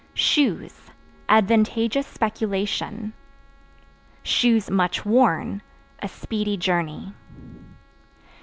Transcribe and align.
Shoes 0.15 0.73
Advantageous 1.29 2.07
speculation; 2.07 3.13
(much 4.71 5.05
worn) 5.05 5.61
a 6.01 6.07
speedy 6.07 6.57
journey. 6.57 7.13